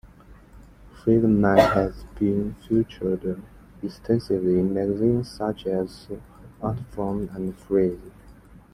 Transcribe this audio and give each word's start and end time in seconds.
Friedman 0.97 1.59
has 1.59 2.05
been 2.17 2.55
featured 2.67 3.39
extensively 3.83 4.57
in 4.57 4.73
magazines 4.73 5.29
such 5.29 5.67
as 5.67 6.07
Artforum 6.59 7.29
and 7.35 7.55
Frieze. 7.55 7.99